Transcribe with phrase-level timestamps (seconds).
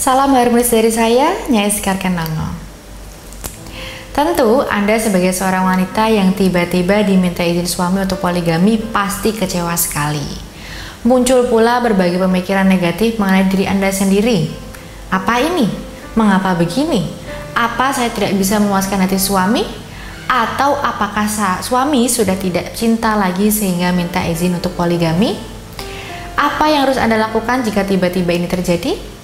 [0.00, 2.48] Salam harmonis dari saya, Nyai Sekar Kenongo.
[4.16, 10.24] Tentu Anda sebagai seorang wanita yang tiba-tiba diminta izin suami untuk poligami pasti kecewa sekali.
[11.04, 14.48] Muncul pula berbagai pemikiran negatif mengenai diri Anda sendiri.
[15.12, 15.68] Apa ini?
[16.16, 17.04] Mengapa begini?
[17.52, 19.68] Apa saya tidak bisa memuaskan hati suami?
[20.32, 21.28] Atau apakah
[21.60, 25.36] suami sudah tidak cinta lagi sehingga minta izin untuk poligami?
[26.40, 29.19] Apa yang harus Anda lakukan jika tiba-tiba ini terjadi?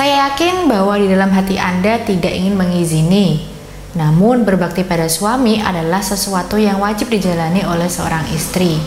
[0.00, 3.44] Saya yakin bahwa di dalam hati Anda tidak ingin mengizini.
[3.92, 8.80] Namun berbakti pada suami adalah sesuatu yang wajib dijalani oleh seorang istri.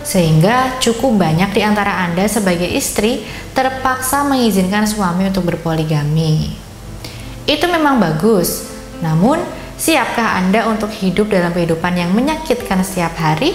[0.00, 6.56] Sehingga cukup banyak di antara Anda sebagai istri terpaksa mengizinkan suami untuk berpoligami.
[7.44, 8.64] Itu memang bagus.
[9.04, 9.44] Namun,
[9.76, 13.52] siapkah Anda untuk hidup dalam kehidupan yang menyakitkan setiap hari?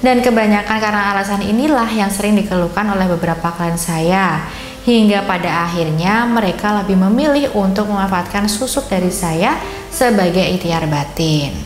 [0.00, 4.48] Dan kebanyakan karena alasan inilah yang sering dikeluhkan oleh beberapa klien saya
[4.84, 9.56] hingga pada akhirnya mereka lebih memilih untuk memanfaatkan susuk dari saya
[9.88, 11.56] sebagai ikhtiar batin.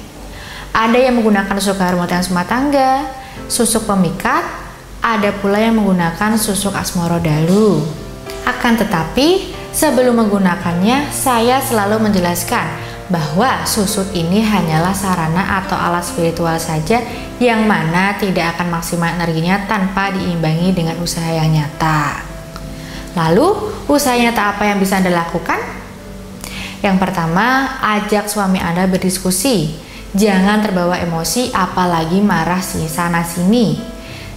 [0.71, 3.11] Ada yang menggunakan susuk harmotan rumah tangga,
[3.51, 4.47] susuk pemikat,
[5.03, 7.83] ada pula yang menggunakan susuk asmoro dalu.
[8.47, 12.67] Akan tetapi, sebelum menggunakannya, saya selalu menjelaskan
[13.09, 17.01] bahwa susuk ini hanyalah sarana atau alat spiritual saja
[17.41, 22.28] yang mana tidak akan maksimal energinya tanpa diimbangi dengan usaha yang nyata.
[23.17, 25.61] Lalu, usaha nyata apa yang bisa Anda lakukan?
[26.85, 29.75] Yang pertama, ajak suami Anda berdiskusi.
[30.17, 33.77] Jangan terbawa emosi apalagi marah sih sana sini.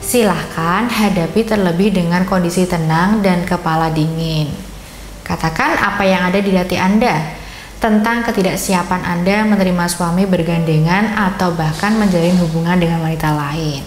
[0.02, 4.52] Silahkan hadapi terlebih dengan kondisi tenang dan kepala dingin.
[5.22, 7.40] Katakan apa yang ada di hati Anda
[7.80, 13.82] tentang ketidaksiapan Anda menerima suami bergandengan atau bahkan menjalin hubungan dengan wanita lain.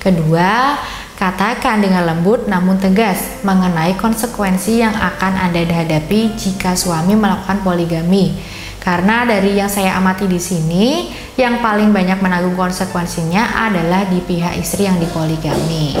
[0.00, 0.78] Kedua,
[1.14, 8.34] Katakan dengan lembut namun tegas mengenai konsekuensi yang akan Anda hadapi jika suami melakukan poligami.
[8.82, 11.08] Karena dari yang saya amati di sini,
[11.38, 15.94] yang paling banyak menanggung konsekuensinya adalah di pihak istri yang dipoligami.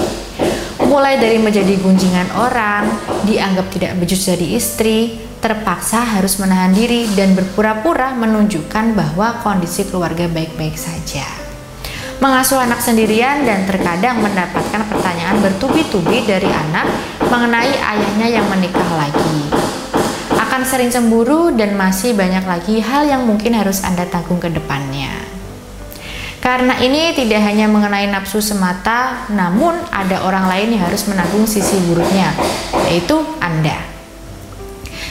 [0.82, 2.90] Mulai dari menjadi gunjingan orang,
[3.24, 10.26] dianggap tidak becus jadi istri, terpaksa harus menahan diri dan berpura-pura menunjukkan bahwa kondisi keluarga
[10.28, 11.43] baik-baik saja
[12.24, 16.88] mengasuh anak sendirian dan terkadang mendapatkan pertanyaan bertubi-tubi dari anak
[17.28, 19.52] mengenai ayahnya yang menikah lagi.
[20.40, 25.12] Akan sering cemburu dan masih banyak lagi hal yang mungkin harus Anda tanggung ke depannya.
[26.40, 31.76] Karena ini tidak hanya mengenai nafsu semata, namun ada orang lain yang harus menanggung sisi
[31.84, 32.32] buruknya,
[32.88, 33.76] yaitu Anda.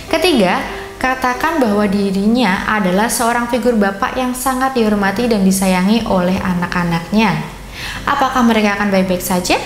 [0.09, 0.61] Ketiga,
[1.03, 7.43] katakan bahwa dirinya adalah seorang figur bapak yang sangat dihormati dan disayangi oleh anak-anaknya.
[8.07, 9.59] Apakah mereka akan baik-baik saja?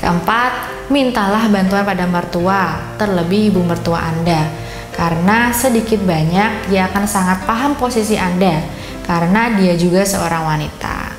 [0.00, 4.48] Keempat, mintalah bantuan pada mertua, terlebih ibu mertua Anda,
[4.96, 8.64] karena sedikit banyak dia akan sangat paham posisi Anda,
[9.04, 11.12] karena dia juga seorang wanita.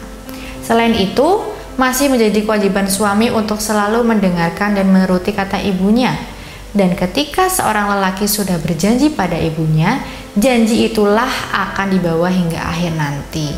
[0.66, 1.46] Selain itu,
[1.78, 6.18] masih menjadi kewajiban suami untuk selalu mendengarkan dan menuruti kata ibunya,
[6.70, 10.06] dan ketika seorang lelaki sudah berjanji pada ibunya,
[10.38, 13.50] janji itulah akan dibawa hingga akhir nanti.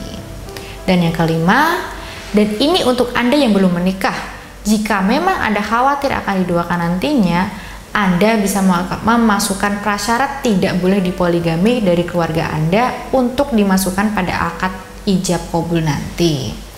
[0.88, 1.92] Dan yang kelima,
[2.32, 4.16] dan ini untuk Anda yang belum menikah,
[4.64, 7.52] jika memang Anda khawatir akan diduakan nantinya,
[7.92, 8.64] Anda bisa
[9.04, 14.72] memasukkan prasyarat tidak boleh dipoligami dari keluarga Anda untuk dimasukkan pada akad
[15.04, 16.71] ijab kabul nanti.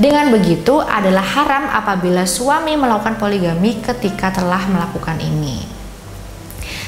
[0.00, 5.60] Dengan begitu adalah haram apabila suami melakukan poligami ketika telah melakukan ini.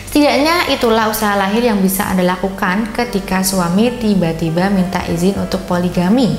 [0.08, 6.38] Setidaknya itulah usaha lahir yang bisa Anda lakukan ketika suami tiba-tiba minta izin untuk poligami.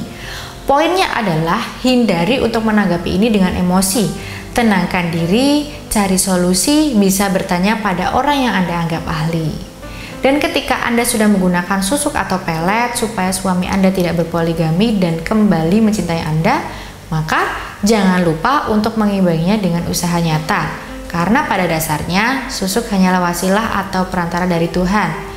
[0.64, 4.08] Poinnya adalah hindari untuk menanggapi ini dengan emosi.
[4.56, 9.75] Tenangkan diri, cari solusi, bisa bertanya pada orang yang Anda anggap ahli.
[10.24, 15.84] Dan ketika Anda sudah menggunakan susuk atau pelet supaya suami Anda tidak berpoligami dan kembali
[15.84, 16.64] mencintai Anda,
[17.12, 17.46] maka
[17.86, 20.72] jangan lupa untuk mengimbanginya dengan usaha nyata.
[21.12, 25.36] Karena pada dasarnya susuk hanyalah wasilah atau perantara dari Tuhan.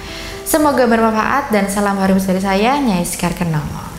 [0.49, 3.98] Semoga bermanfaat dan salam harum dari saya, Nyai Sekar Kenongo.